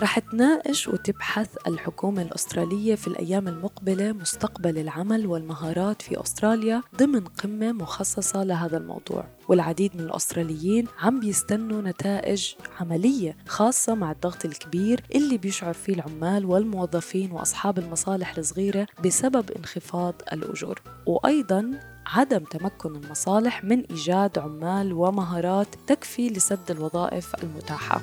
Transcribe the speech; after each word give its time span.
رح 0.00 0.18
تناقش 0.18 0.88
وتبحث 0.88 1.48
الحكومة 1.66 2.22
الأسترالية 2.22 2.94
في 2.94 3.06
الأيام 3.06 3.48
المقبلة 3.48 4.12
مستقبل 4.12 4.78
العمل 4.78 5.26
والمهارات 5.26 6.02
في 6.02 6.20
أستراليا 6.20 6.82
ضمن 6.96 7.24
قمة 7.24 7.72
مخصصة 7.72 8.44
لهذا 8.44 8.76
الموضوع. 8.76 9.24
والعديد 9.48 9.96
من 9.96 10.00
الأستراليين 10.00 10.86
عم 10.98 11.20
بيستنوا 11.20 11.82
نتائج 11.82 12.54
عملية 12.80 13.36
خاصة 13.48 13.94
مع 13.94 14.12
الضغط 14.12 14.44
الكبير 14.44 15.00
اللي 15.14 15.38
بيشعر 15.38 15.72
فيه 15.72 15.94
العمال 15.94 16.44
والموظفين 16.44 17.32
وأصحاب 17.32 17.78
المصالح 17.78 18.36
الصغيرة 18.38 18.86
بسبب 19.04 19.50
انخفاض 19.50 20.14
الأجور. 20.32 20.82
وأيضا 21.06 21.80
عدم 22.06 22.44
تمكن 22.44 22.96
المصالح 22.96 23.64
من 23.64 23.84
إيجاد 23.90 24.38
عمال 24.38 24.92
ومهارات 24.92 25.68
تكفي 25.86 26.28
لسد 26.28 26.70
الوظائف 26.70 27.34
المتاحة. 27.44 28.02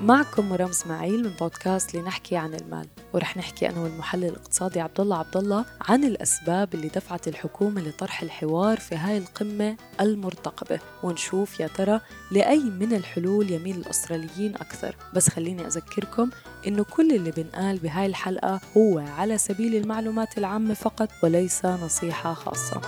معكم 0.00 0.48
مرام 0.48 0.68
اسماعيل 0.68 1.24
من 1.24 1.30
بودكاست 1.40 1.94
لنحكي 1.94 2.36
عن 2.36 2.54
المال 2.54 2.86
ورح 3.12 3.36
نحكي 3.36 3.68
أنا 3.68 3.80
والمحلل 3.80 4.24
الاقتصادي 4.24 4.80
عبد 4.80 5.00
الله 5.00 5.16
عبد 5.18 5.36
الله 5.36 5.64
عن 5.80 6.04
الأسباب 6.04 6.74
اللي 6.74 6.88
دفعت 6.88 7.28
الحكومة 7.28 7.80
لطرح 7.80 8.22
الحوار 8.22 8.80
في 8.80 8.94
هاي 8.94 9.18
القمة 9.18 9.76
المرتقبة 10.00 10.80
ونشوف 11.02 11.60
يا 11.60 11.66
ترى 11.66 12.00
لأي 12.30 12.60
من 12.60 12.92
الحلول 12.92 13.50
يميل 13.50 13.76
الأستراليين 13.76 14.54
أكثر. 14.54 14.96
بس 15.14 15.28
خليني 15.28 15.66
أذكركم 15.66 16.30
إنه 16.66 16.84
كل 16.84 17.12
اللي 17.12 17.30
بنقال 17.30 17.78
بهاي 17.78 18.06
الحلقة 18.06 18.60
هو 18.76 18.98
على 18.98 19.38
سبيل 19.38 19.76
المعلومات 19.76 20.38
العامة 20.38 20.74
فقط 20.74 21.08
وليس 21.22 21.64
نصيحة 21.66 22.34
خاصة. 22.34 22.80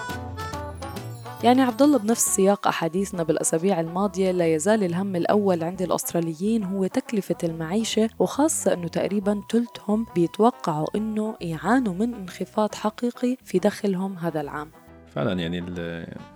يعني 1.44 1.62
عبد 1.62 1.82
الله 1.82 1.98
بنفس 1.98 2.34
سياق 2.34 2.68
أحاديثنا 2.68 3.22
بالأسابيع 3.22 3.80
الماضية 3.80 4.30
لا 4.30 4.54
يزال 4.54 4.84
الهم 4.84 5.16
الأول 5.16 5.62
عند 5.62 5.82
الأستراليين 5.82 6.64
هو 6.64 6.86
تكلفة 6.86 7.36
المعيشة 7.44 8.10
وخاصة 8.18 8.72
إنه 8.72 8.88
تقريبا 8.88 9.42
ثلثهم 9.52 10.06
بيتوقعوا 10.14 10.86
إنه 10.96 11.36
يعانوا 11.40 11.94
من 11.94 12.14
انخفاض 12.14 12.74
حقيقي 12.74 13.36
في 13.44 13.58
دخلهم 13.58 14.18
هذا 14.18 14.40
العام. 14.40 14.70
فعلا 15.14 15.40
يعني 15.40 15.58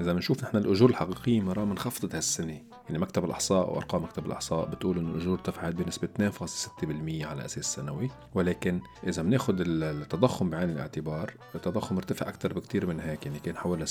إذا 0.01 0.13
بنشوف 0.13 0.45
نحن 0.45 0.57
الأجور 0.57 0.91
الحقيقية 0.91 1.41
مرام 1.41 1.71
انخفضت 1.71 2.15
هالسنة. 2.15 2.70
يعني 2.91 3.03
مكتب 3.03 3.25
الأحصاء 3.25 3.75
وأرقام 3.75 4.03
مكتب 4.03 4.27
الأحصاء 4.27 4.67
بتقول 4.67 4.99
إنه 4.99 5.11
الأجور 5.11 5.35
ارتفعت 5.39 5.75
بنسبة 5.75 6.09
2.6% 6.19 7.27
على 7.27 7.45
أساس 7.45 7.75
سنوي 7.75 8.11
ولكن 8.35 8.81
إذا 9.07 9.23
بناخذ 9.23 9.55
التضخم 9.61 10.51
بعين 10.51 10.71
الاعتبار 10.71 11.35
التضخم 11.55 11.97
ارتفع 11.97 12.29
أكثر 12.29 12.53
بكثير 12.53 12.87
من 12.87 13.01
هيك 13.01 13.27
يعني 13.27 13.39
كان 13.39 13.57
حوالي 13.57 13.87
6% 13.87 13.91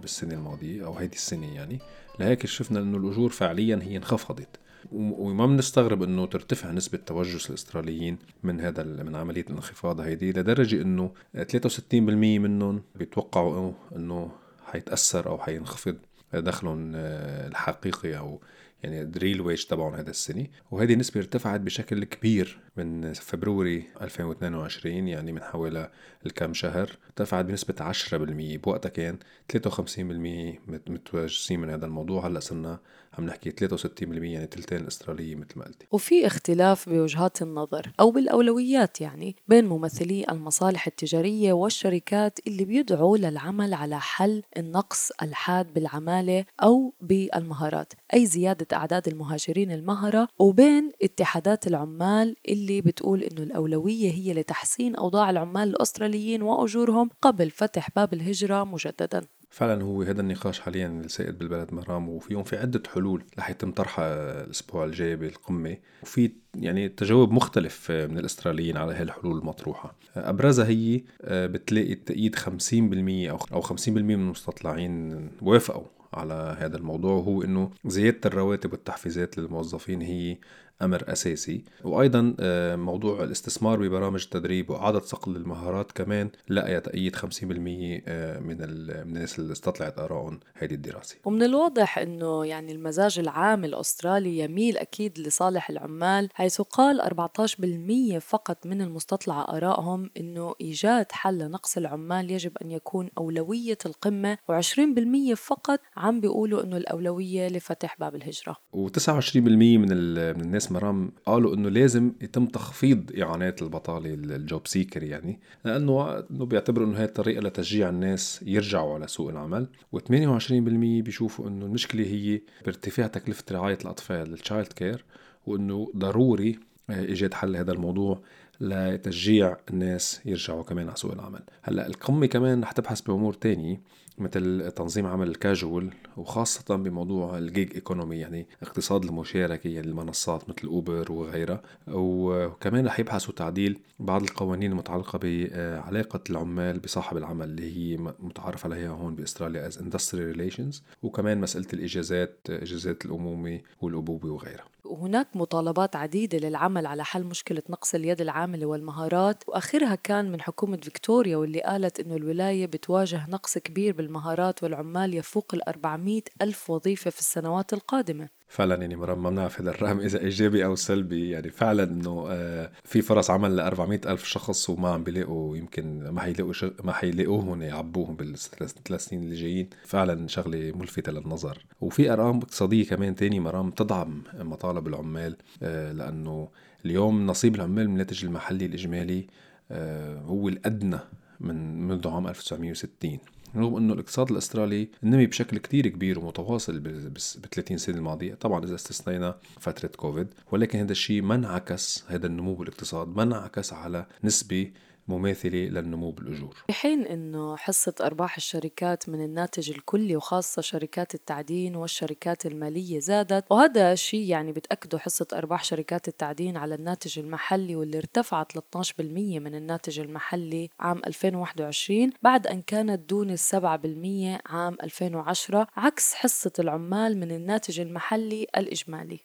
بالسنة 0.00 0.34
الماضية 0.34 0.86
أو 0.86 0.94
هيدي 0.94 1.16
السنة 1.16 1.54
يعني. 1.54 1.78
لهيك 2.20 2.46
شفنا 2.46 2.80
إنه 2.80 2.98
الأجور 2.98 3.30
فعليا 3.30 3.80
هي 3.82 3.96
انخفضت. 3.96 4.60
وما 4.92 5.46
بنستغرب 5.46 6.02
إنه 6.02 6.26
ترتفع 6.26 6.70
نسبة 6.70 6.98
توجس 6.98 7.50
الأستراليين 7.50 8.18
من 8.42 8.60
هذا 8.60 8.82
من 8.82 9.16
عملية 9.16 9.44
الانخفاض 9.50 10.00
هيدي 10.00 10.32
لدرجة 10.32 10.82
إنه 10.82 11.12
63% 11.36 11.94
منهم 11.94 12.82
بيتوقعوا 12.94 13.72
إنه 13.96 14.30
حيتأثر 14.64 15.28
أو 15.28 15.38
حينخفض 15.38 15.96
دخلهم 16.40 16.92
آه، 16.96 17.48
الحقيقي 17.48 18.18
أو 18.18 18.40
يعني 18.82 19.02
الريل 19.02 19.40
ويج 19.40 19.64
تبعهم 19.64 19.94
هذا 19.94 20.10
السنة. 20.10 20.46
وهذه 20.70 20.92
النسبة 20.92 21.20
ارتفعت 21.20 21.60
بشكل 21.60 22.04
كبير 22.04 22.58
من 22.76 23.12
فبروري 23.12 23.84
2022 24.00 25.08
يعني 25.08 25.32
من 25.32 25.42
حوالي 25.42 25.90
الكم 26.26 26.54
شهر. 26.54 26.96
ارتفعت 27.06 27.44
بنسبة 27.44 27.74
10% 27.80 28.58
بوقتها 28.58 28.88
كان 28.88 29.18
53% 29.52 30.60
متواجسين 30.88 31.60
من 31.60 31.70
هذا 31.70 31.86
الموضوع. 31.86 32.26
هلأ 32.26 32.40
صرنا 32.40 32.78
عم 33.18 33.26
نحكي 33.26 33.50
63% 33.50 34.32
يعني 34.32 34.46
تلتين 34.46 34.80
الاسترالية 34.80 35.34
مثل 35.34 35.58
ما 35.58 35.64
قلتي. 35.64 35.86
وفي 35.90 36.26
اختلاف 36.26 36.88
بوجهات 36.88 37.42
النظر 37.42 37.92
أو 38.00 38.10
بالأولويات 38.10 39.00
يعني 39.00 39.36
بين 39.48 39.64
ممثلي 39.64 40.24
المصالح 40.30 40.86
التجارية 40.86 41.52
والشركات 41.52 42.38
اللي 42.46 42.64
بيدعوا 42.64 43.18
للعمل 43.18 43.74
على 43.74 44.00
حل 44.00 44.42
النقص 44.56 45.10
الحاد 45.22 45.74
بالعمالة 45.74 46.44
أو 46.62 46.94
بالمهارات. 47.00 47.92
أي 48.14 48.26
زيادة 48.26 48.71
أعداد 48.72 49.08
المهاجرين 49.08 49.70
المهرة 49.72 50.28
وبين 50.38 50.92
اتحادات 51.02 51.66
العمال 51.66 52.36
اللي 52.48 52.80
بتقول 52.80 53.22
إنه 53.22 53.42
الأولوية 53.42 54.10
هي 54.10 54.34
لتحسين 54.34 54.96
أوضاع 54.96 55.30
العمال 55.30 55.68
الأستراليين 55.68 56.42
وأجورهم 56.42 57.10
قبل 57.22 57.50
فتح 57.50 57.88
باب 57.96 58.12
الهجرة 58.12 58.64
مجددا. 58.64 59.22
فعلا 59.50 59.82
هو 59.82 60.02
هذا 60.02 60.20
النقاش 60.20 60.60
حاليا 60.60 61.02
السائد 61.04 61.38
بالبلد 61.38 61.74
مرام 61.74 62.08
وفيهم 62.08 62.42
في 62.42 62.56
عدة 62.56 62.82
حلول 62.94 63.24
رح 63.38 63.50
يتم 63.50 63.72
طرحها 63.72 64.44
الأسبوع 64.44 64.84
الجاي 64.84 65.16
بالقمة. 65.16 65.76
وفي 66.02 66.30
يعني 66.54 66.88
تجاوب 66.88 67.32
مختلف 67.32 67.90
من 67.90 68.18
الأستراليين 68.18 68.76
على 68.76 68.94
هاي 68.94 69.02
الحلول 69.02 69.38
المطروحة. 69.38 69.94
أبرزها 70.16 70.68
هي 70.68 71.00
آه، 71.22 71.46
بتلاقي 71.46 71.92
التأييد 71.92 72.36
50% 72.36 73.30
أو 73.52 73.60
50% 73.62 73.88
من 73.88 74.14
المستطلعين 74.14 75.28
وافقوا. 75.42 76.01
على 76.14 76.56
هذا 76.58 76.76
الموضوع 76.76 77.12
وهو 77.12 77.42
إنه 77.42 77.70
زيادة 77.84 78.20
الرواتب 78.24 78.72
والتحفيزات 78.72 79.38
للموظفين 79.38 80.02
هي 80.02 80.38
أمر 80.82 81.04
أساسي. 81.12 81.64
وأيضا 81.84 82.36
آه، 82.40 82.76
موضوع 82.76 83.24
الاستثمار 83.24 83.78
ببرامج 83.78 84.22
التدريب 84.22 84.70
واعاده 84.70 85.00
صقل 85.00 85.36
المهارات 85.36 85.92
كمان 85.92 86.30
لقى 86.48 86.80
تأييد 86.80 87.16
50% 87.16 88.02
آه، 88.08 88.38
من 88.38 88.52
من 88.52 88.62
الناس 88.62 89.38
اللي 89.38 89.52
استطلعت 89.52 89.98
ارائهم 89.98 90.40
هذه 90.54 90.74
الدراسة. 90.74 91.16
ومن 91.24 91.42
الواضح 91.42 91.98
إنه 91.98 92.46
يعني 92.46 92.72
المزاج 92.72 93.18
العام 93.18 93.64
الأسترالي 93.64 94.38
يميل 94.38 94.78
أكيد 94.78 95.18
لصالح 95.18 95.70
العمال 95.70 96.28
حيث 96.34 96.60
قال 96.60 97.00
14% 97.00 98.18
فقط 98.18 98.66
من 98.66 98.80
المستطلع 98.82 99.46
ارائهم 99.48 100.10
إنه 100.16 100.54
إيجاد 100.60 101.12
حل 101.12 101.38
لنقص 101.38 101.76
العمال 101.76 102.30
يجب 102.30 102.58
أن 102.62 102.70
يكون 102.70 103.10
أولوية 103.18 103.78
القمة 103.86 104.38
و20% 104.52 105.34
فقط 105.34 105.80
عم 106.02 106.20
بيقولوا 106.20 106.64
إنه 106.64 106.76
الأولوية 106.76 107.48
لفتح 107.48 107.96
باب 108.00 108.14
الهجرة. 108.14 108.56
و29% 108.76 109.36
من 109.36 109.88
من 110.36 110.40
الناس 110.40 110.72
مرام 110.72 111.12
قالوا 111.26 111.54
إنه 111.54 111.68
لازم 111.68 112.12
يتم 112.22 112.46
تخفيض 112.46 113.12
إعانات 113.22 113.62
البطالة 113.62 114.14
الجوب 114.14 114.66
سيكر 114.66 115.02
يعني 115.02 115.40
لأنه 115.64 116.18
إنه 116.30 116.44
بيعتبروا 116.44 116.86
إنه 116.86 116.98
هي 116.98 117.04
الطريقة 117.04 117.40
لتشجيع 117.40 117.88
الناس 117.88 118.40
يرجعوا 118.46 118.94
على 118.94 119.06
سوق 119.06 119.30
العمل. 119.30 119.68
و28% 119.96 120.52
بيشوفوا 120.78 121.48
إنه 121.48 121.66
المشكلة 121.66 122.04
هي 122.04 122.40
بارتفاع 122.64 123.06
تكلفة 123.06 123.44
رعاية 123.50 123.78
الأطفال 123.82 124.32
ال 124.32 124.72
childcare 124.72 125.04
وإنه 125.46 125.92
ضروري 125.96 126.58
آه، 126.90 127.00
إيجاد 127.04 127.34
حل 127.34 127.52
لهذا 127.52 127.72
الموضوع. 127.72 128.22
لتشجيع 128.62 129.56
الناس 129.70 130.20
يرجعوا 130.24 130.62
كمان 130.62 130.86
على 130.86 130.96
سوق 130.96 131.12
العمل. 131.12 131.42
هلأ 131.62 131.86
القمة 131.86 132.26
كمان 132.26 132.62
رح 132.62 132.72
تبحث 132.72 133.00
بأمور 133.00 133.32
تانية 133.32 133.80
مثل 134.18 134.70
تنظيم 134.70 135.06
عمل 135.06 135.28
الكاجوال 135.28 135.90
وخاصة 136.16 136.76
بموضوع 136.76 137.38
ال 137.38 137.74
gig 137.74 137.87
economy 137.87 138.16
يعني 138.16 138.46
اقتصاد 138.62 139.04
المشاركة 139.04 139.68
يعني 139.68 139.86
المنصات 139.88 140.48
مثل 140.48 140.68
اوبر 140.68 141.12
وغيرها. 141.12 141.62
وكمان 141.88 142.86
رح 142.86 143.00
يبحثوا 143.00 143.34
تعديل 143.34 143.78
بعض 143.98 144.22
القوانين 144.22 144.72
المتعلقة 144.72 145.18
بعلاقة 145.22 146.20
العمال 146.30 146.78
بصاحب 146.78 147.16
العمل 147.16 147.44
اللي 147.48 147.76
هي 147.76 147.96
متعارف 147.96 148.64
عليها 148.64 148.88
هون 148.90 149.14
بأستراليا 149.14 149.66
ال 149.66 149.78
industrial 149.78 150.24
relations 150.24 150.82
وكمان 151.02 151.40
مسألة 151.40 151.66
الإجازات 151.72 152.38
إجازات 152.50 153.04
الأمومة 153.04 153.60
والأبوة 153.80 154.28
وغيرها. 154.28 154.64
وهناك 154.84 155.26
مطالبات 155.34 155.96
عديدة 155.96 156.38
للعمل 156.38 156.86
على 156.86 157.04
حل 157.04 157.24
مشكلة 157.24 157.62
نقص 157.70 157.94
اليد 157.94 158.20
العاملة 158.20 158.51
والمهارات 158.60 159.44
وآخرها 159.48 159.94
كان 159.94 160.32
من 160.32 160.40
حكومة 160.40 160.76
فيكتوريا 160.76 161.36
واللي 161.36 161.60
قالت 161.60 162.00
أنه 162.00 162.16
الولاية 162.16 162.66
بتواجه 162.66 163.26
نقص 163.30 163.58
كبير 163.58 163.94
بالمهارات 163.94 164.62
والعمال 164.62 165.14
يفوق 165.14 165.54
ال 165.54 165.68
400 165.68 166.22
ألف 166.42 166.70
وظيفة 166.70 167.10
في 167.10 167.18
السنوات 167.18 167.72
القادمة. 167.72 168.28
فعلا 168.48 168.74
يعني 168.74 168.96
مرام 168.96 169.22
ما 169.22 169.30
بنعرف 169.30 169.60
هذا 169.60 169.70
الرقم 169.70 170.00
إذا 170.00 170.20
إيجابي 170.20 170.64
أو 170.64 170.76
سلبي. 170.76 171.30
يعني 171.30 171.50
فعلا 171.50 171.82
إنه 171.82 172.26
آه، 172.30 172.70
في 172.84 173.02
فرص 173.02 173.30
عمل 173.30 173.56
ل 173.56 173.60
400 173.60 174.00
ألف 174.06 174.24
شخص 174.24 174.70
وما 174.70 174.88
عم 174.88 175.04
بيلاقوا 175.04 175.56
يمكن 175.56 176.08
ما 176.08 176.20
حيلاقوا. 176.20 176.52
ما 176.84 176.92
حيلاقوهم 176.92 177.62
يعبوهم 177.62 178.16
بالثلاث 178.16 179.02
سنين 179.02 179.22
اللي 179.22 179.34
جايين. 179.34 179.70
فعلا 179.84 180.28
شغلة 180.28 180.72
ملفتة 180.76 181.12
للنظر. 181.12 181.66
وفي 181.80 182.12
أرقام 182.12 182.38
اقتصادية 182.38 182.86
كمان 182.86 183.14
تاني 183.14 183.40
مرام 183.40 183.70
تدعم 183.70 184.22
مطالب 184.34 184.86
العمال 184.86 185.36
آه، 185.62 185.92
لأنه 185.92 186.48
اليوم 186.84 187.26
نصيب 187.26 187.54
العمال 187.54 187.86
من 187.86 187.92
الناتج 187.92 188.24
المحلي 188.24 188.66
الإجمالي 188.66 189.26
آه، 189.70 190.20
هو 190.20 190.48
الأدنى 190.48 190.98
من 191.40 191.88
منذ 191.88 192.08
عام 192.08 192.28
1960 192.28 193.18
رغم 193.56 193.76
إنه 193.76 193.92
الاقتصاد 193.94 194.30
الأسترالي 194.30 194.88
نمي 195.02 195.26
بشكل 195.26 195.58
كتير 195.58 195.88
كبير 195.88 196.18
ومتواصل 196.18 196.78
ب 196.78 197.18
30 197.52 197.76
سنة 197.76 197.96
الماضية 197.96 198.34
طبعا 198.34 198.64
إذا 198.64 198.74
استثنينا 198.74 199.36
فترة 199.60 199.88
كوفيد 199.88 200.26
ولكن 200.52 200.78
هذا 200.78 200.92
الشيء 200.92 201.22
ما 201.22 201.34
انعكس 201.34 202.04
هذا 202.08 202.26
النمو 202.26 202.54
بالاقتصاد 202.54 203.16
ما 203.16 203.22
انعكس 203.22 203.72
على 203.72 204.06
نسبة 204.24 204.70
مماثلة 205.08 205.58
للنمو 205.58 206.10
بالأجور. 206.10 206.56
في 206.66 206.72
حين 206.72 207.06
أنه 207.06 207.56
حصة 207.56 207.94
أرباح 208.00 208.36
الشركات 208.36 209.08
من 209.08 209.24
الناتج 209.24 209.70
الكلي 209.70 210.16
وخاصة 210.16 210.62
شركات 210.62 211.14
التعدين 211.14 211.76
والشركات 211.76 212.46
المالية 212.46 212.98
زادت 212.98 213.44
وهذا 213.50 213.92
الشيء 213.92 214.28
يعني 214.28 214.52
بتأكده 214.52 214.98
حصة 214.98 215.26
أرباح 215.32 215.64
شركات 215.64 216.08
التعدين 216.08 216.56
على 216.56 216.74
الناتج 216.74 217.18
المحلي 217.18 217.76
واللي 217.76 217.98
ارتفعت 217.98 218.56
ل 218.56 218.60
12% 218.76 219.00
من 219.40 219.54
الناتج 219.54 220.00
المحلي 220.00 220.68
عام 220.80 221.00
2021 221.06 222.10
بعد 222.22 222.46
أن 222.46 222.62
كانت 222.62 223.10
دون 223.10 223.30
ال 223.30 223.38
7% 223.38 224.40
عام 224.46 224.76
2010 224.82 225.66
عكس 225.76 226.14
حصة 226.14 226.52
العمال 226.58 227.18
من 227.18 227.30
الناتج 227.30 227.80
المحلي 227.80 228.46
الإجمالي. 228.56 229.20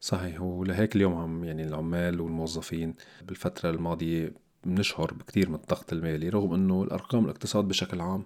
صحيح 0.00 0.40
ولهيك 0.42 0.96
اليوم 0.96 1.14
عم 1.14 1.44
يعني 1.44 1.62
العمال 1.62 2.20
والموظفين 2.20 2.94
بالفترة 3.22 3.70
الماضية 3.70 4.32
بنشعر 4.68 5.14
بكثير 5.14 5.48
من 5.48 5.54
الضغط 5.54 5.92
المالي 5.92 6.28
رغم 6.28 6.54
إنه 6.54 6.82
الأرقام 6.82 7.24
الاقتصاد 7.24 7.64
بشكل 7.64 8.00
عام 8.00 8.24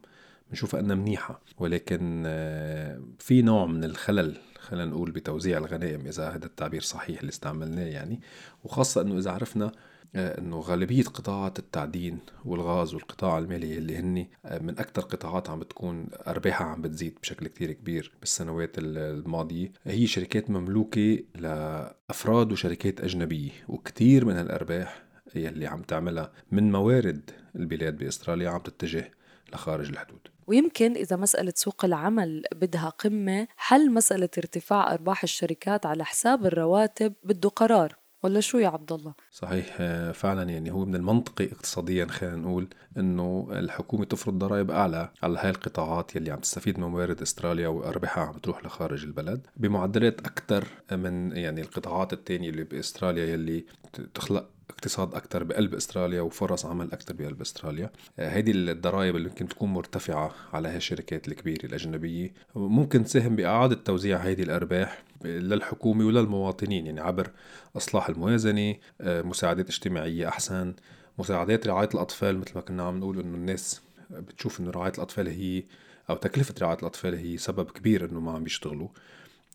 بنشوفها 0.50 0.80
إنها 0.80 0.96
منيحة. 0.96 1.40
ولكن 1.58 2.22
آه، 2.26 3.00
في 3.18 3.42
نوع 3.42 3.66
من 3.66 3.84
الخلل 3.84 4.36
خلينا 4.58 4.90
نقول 4.90 5.10
بتوزيع 5.10 5.58
الغنائم 5.58 6.06
إذا 6.06 6.28
هذا 6.28 6.46
التعبير 6.46 6.80
صحيح 6.80 7.20
اللي 7.20 7.30
استعملناه 7.30 7.84
يعني. 7.84 8.20
وخاصة 8.64 9.00
إنه 9.00 9.18
إذا 9.18 9.30
عرفنا 9.30 9.72
آه، 10.14 10.38
إنه 10.38 10.60
غالبية 10.60 11.02
قطاعات 11.02 11.58
التعدين 11.58 12.18
والغاز 12.44 12.94
والقطاع 12.94 13.38
المالي 13.38 13.78
اللي 13.78 13.96
هن 13.96 14.26
آه، 14.44 14.58
من 14.58 14.78
أكثر 14.78 15.02
قطاعات 15.02 15.50
عم 15.50 15.58
بتكون 15.58 16.06
أرباحها 16.26 16.66
عم 16.66 16.82
بتزيد 16.82 17.18
بشكل 17.22 17.46
كتير 17.46 17.72
كبير 17.72 18.12
بالسنوات 18.20 18.74
الماضية. 18.78 19.72
هي 19.84 20.06
شركات 20.06 20.50
مملوكة 20.50 21.18
لأفراد 21.34 22.52
وشركات 22.52 23.00
أجنبية 23.00 23.50
وكثير 23.68 24.24
من 24.24 24.36
هالأرباح 24.36 25.02
يلي 25.40 25.66
عم 25.66 25.82
تعملها 25.82 26.32
من 26.50 26.72
موارد 26.72 27.30
البلاد 27.56 27.96
بإستراليا 27.96 28.50
عم 28.50 28.60
تتجه 28.60 29.10
لخارج 29.52 29.88
الحدود. 29.88 30.20
ويمكن 30.46 30.92
إذا 30.92 31.16
مسألة 31.16 31.52
سوق 31.56 31.84
العمل 31.84 32.44
بدها 32.54 32.88
قمة 32.88 33.48
حل 33.56 33.90
مسألة 33.92 34.28
ارتفاع 34.38 34.92
أرباح 34.92 35.22
الشركات 35.22 35.86
على 35.86 36.04
حساب 36.04 36.46
الرواتب 36.46 37.12
بده 37.24 37.48
قرار. 37.48 38.02
ولا 38.22 38.40
شو 38.40 38.58
يا 38.58 38.68
عبد 38.68 38.92
الله؟ 38.92 39.14
صحيح 39.30 39.76
آه، 39.80 40.12
فعلا 40.12 40.42
يعني 40.42 40.70
هو 40.70 40.84
من 40.84 40.94
المنطقي 40.94 41.44
اقتصاديا 41.52 42.06
خلينا 42.06 42.36
نقول 42.36 42.68
إنه 42.96 43.48
الحكومة 43.52 44.04
تفرض 44.04 44.38
ضرائب 44.38 44.70
أعلى 44.70 45.08
على 45.22 45.38
هاي 45.38 45.50
القطاعات 45.50 46.16
يلي 46.16 46.30
عم 46.30 46.38
تستفيد 46.38 46.78
من 46.80 46.86
موارد 46.86 47.22
إستراليا 47.22 47.68
وارباحها 47.68 48.24
عم 48.24 48.38
تروح 48.38 48.64
لخارج 48.64 49.04
البلد. 49.04 49.46
بمعدلات 49.56 50.20
أكثر 50.20 50.64
من 50.92 51.36
يعني 51.36 51.60
القطاعات 51.60 52.12
الثانية 52.12 52.50
اللي 52.50 52.64
بإستراليا 52.64 53.26
يلي 53.26 53.64
تخلق 54.14 54.50
اقتصاد 54.72 55.14
أكثر 55.14 55.44
بقلب 55.44 55.74
إستراليا 55.74 56.20
وفرص 56.20 56.66
عمل 56.66 56.92
أكثر 56.92 57.14
بقلب 57.14 57.40
إستراليا. 57.40 57.90
هيدي 58.18 58.50
آه، 58.50 58.72
الضرائب 58.72 59.16
اللي 59.16 59.28
ممكن 59.28 59.48
تكون 59.48 59.68
مرتفعة 59.68 60.34
على 60.52 60.68
هاي 60.68 60.76
الشركات 60.76 61.28
الكبيرة 61.28 61.66
الأجنبية. 61.66 62.32
ممكن 62.54 63.04
تساهم 63.04 63.36
بإعادة 63.36 63.74
توزيع 63.74 64.18
هيدي 64.18 64.42
الأرباح 64.42 65.02
للحكومة 65.24 66.04
وللمواطنين 66.04 66.86
يعني 66.86 67.00
عبر 67.00 67.30
إصلاح 67.76 68.08
الموازنة 68.08 68.74
آه، 69.00 69.22
مساعدات 69.22 69.68
اجتماعية 69.68 70.28
أحسن 70.28 70.74
مساعدات 71.18 71.66
رعاية 71.66 71.88
الأطفال 71.94 72.38
مثل 72.38 72.52
ما 72.54 72.60
كنا 72.60 72.82
عم 72.82 72.98
نقول 72.98 73.20
إنه 73.20 73.34
الناس 73.34 73.80
بتشوف 74.10 74.60
إنه 74.60 74.70
رعاية 74.70 74.92
الأطفال 74.92 75.28
هي 75.28 75.62
أو 76.10 76.16
تكلفة 76.16 76.54
رعاية 76.62 76.78
الأطفال 76.78 77.14
هي 77.14 77.38
سبب 77.38 77.70
كبير 77.70 78.04
إنه 78.04 78.20
ما 78.20 78.32
عم 78.32 78.44
بيشتغلوا 78.44 78.88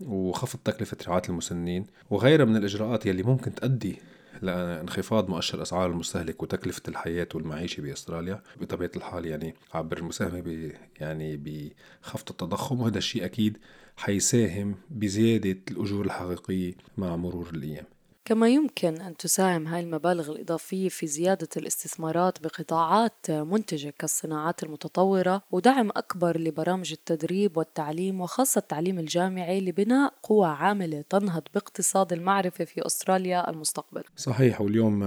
وخفض 0.02 0.60
تكلفة 0.60 0.98
رعاية 1.08 1.22
المسنين. 1.30 1.86
وغيرها 2.10 2.46
من 2.46 2.56
الإجراءات 2.56 3.06
يلي 3.06 3.24
ممكن 3.24 3.56
تؤدي 3.56 3.98
لانخفاض 4.42 5.30
مؤشر 5.30 5.62
أسعار 5.62 5.92
المستهلك 5.92 6.44
وتكلفة 6.44 6.82
الحياة 6.88 7.28
والمعيشة 7.36 7.82
بأستراليا 7.82 8.42
بطبيعة 8.62 8.92
الحال 8.96 9.26
يعني 9.26 9.56
عبر 9.74 9.98
المساهمة 9.98 10.40
ب 10.40 10.72
يعني 11.00 11.38
بخفض 11.38 12.30
التضخم 12.30 12.82
وهذا 12.82 12.98
الشيء 12.98 13.26
أكيد 13.26 13.58
حيساهم 13.98 14.76
بزيادة 14.90 15.58
الأجور 15.72 16.06
الحقيقية 16.06 16.74
مع 16.98 17.16
مرور 17.16 17.50
الأيام. 17.54 17.86
كما 18.28 18.50
يمكن 18.50 19.02
أن 19.02 19.18
تساهم 19.18 19.68
هاي 19.68 19.80
المبالغ 19.80 20.32
الإضافية 20.32 20.90
في 20.90 21.08
زيادة 21.08 21.48
الاستثمارات 21.58 22.44
بقطاعات 22.44 23.32
منتجة 23.32 23.94
كالصناعات 24.00 24.64
المتطورة 24.64 25.42
ودعم 25.52 25.90
أكبر 25.90 26.40
لبرامج 26.40 26.92
التدريب 26.92 27.58
والتعليم 27.58 28.22
وخاصة 28.22 28.60
التعليم 28.60 29.00
الجامعي 29.00 29.62
لبناء 29.62 30.14
قوى 30.24 30.48
عاملة 30.48 31.04
تنهض 31.10 31.44
باقتصاد 31.54 32.14
المعرفة 32.14 32.66
في 32.66 32.86
أستراليا 32.86 33.50
المستقبل. 33.50 34.04
صحيح 34.16 34.62
واليوم 34.62 35.00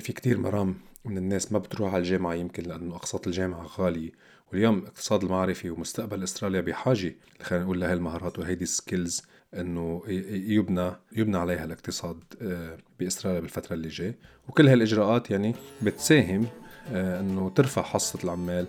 في 0.00 0.12
كتير 0.12 0.38
مرام 0.38 0.91
من 1.04 1.18
الناس 1.18 1.52
ما 1.52 1.58
بتروح 1.58 1.94
على 1.94 2.02
الجامعة 2.02 2.34
يمكن 2.34 2.62
لأنه 2.62 2.96
أقساط 2.96 3.26
الجامعة 3.26 3.66
غالية. 3.78 4.10
واليوم 4.52 4.84
اقتصاد 4.86 5.22
المعرفي 5.22 5.70
ومستقبل 5.70 6.22
إستراليا 6.22 6.60
بحاجة. 6.60 7.14
خلينا 7.42 7.64
نقول 7.64 7.80
لهي 7.80 7.92
المهارات 7.92 8.38
وهيدي 8.38 8.64
السكيلز 8.64 9.22
إنه 9.54 10.02
يبنى 10.08 10.92
يبنى 11.12 11.38
عليها 11.38 11.64
الاقتصاد 11.64 12.16
آه، 12.42 12.78
بإستراليا 13.00 13.40
بالفترة 13.40 13.74
اللي 13.74 13.88
جاي 13.88 14.14
وكل 14.48 14.68
هالإجراءات 14.68 15.30
يعني 15.30 15.54
بتساهم 15.82 16.46
آه، 16.92 17.20
إنه 17.20 17.50
ترفع 17.50 17.82
حصة 17.82 18.18
العمال 18.24 18.66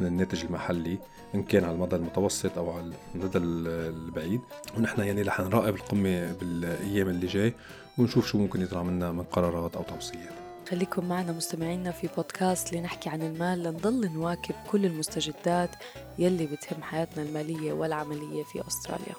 من 0.00 0.06
الناتج 0.06 0.44
المحلي 0.44 0.98
إن 1.34 1.42
كان 1.42 1.64
على 1.64 1.74
المدى 1.74 1.96
المتوسط 1.96 2.58
أو 2.58 2.70
على 2.70 2.92
المدى 3.14 3.38
البعيد. 3.38 4.40
ونحن 4.76 5.00
يعني 5.00 5.22
رح 5.22 5.40
نراقب 5.40 5.74
القمة 5.74 6.32
بالأيام 6.32 7.08
اللي 7.08 7.26
جاي 7.26 7.54
ونشوف 7.98 8.26
شو 8.26 8.38
ممكن 8.38 8.62
يطلع 8.62 8.82
منا 8.82 9.12
من 9.12 9.22
قرارات 9.22 9.76
أو 9.76 9.82
توصيات. 9.82 10.45
خليكم 10.70 11.08
معنا 11.08 11.32
مستمعينا 11.32 11.90
في 11.90 12.08
بودكاست 12.16 12.72
لنحكي 12.72 13.08
عن 13.08 13.22
المال. 13.22 13.62
لنضل 13.62 14.12
نواكب 14.12 14.54
كل 14.70 14.86
المستجدات 14.86 15.70
يلي 16.18 16.46
بتهم 16.46 16.82
حياتنا 16.82 17.22
المالية 17.22 17.72
والعملية 17.72 18.44
في 18.44 18.62
أستراليا. 18.68 19.14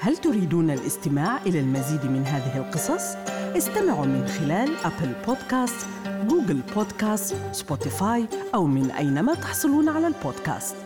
هل 0.00 0.16
تريدون 0.16 0.70
الاستماع 0.70 1.42
إلى 1.42 1.60
المزيد 1.60 2.04
من 2.04 2.24
هذه 2.26 2.58
القصص؟ 2.58 3.16
استمعوا 3.56 4.06
من 4.06 4.28
خلال 4.28 4.76
أبل 4.84 5.12
بودكاست، 5.26 5.86
جوجل 6.06 6.60
بودكاست، 6.74 7.36
سبوتيفاي 7.52 8.28
أو 8.54 8.66
من 8.66 8.90
أينما 8.90 9.34
تحصلون 9.34 9.88
على 9.88 10.06
البودكاست. 10.06 10.76